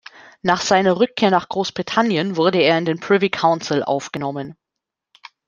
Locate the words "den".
2.85-2.99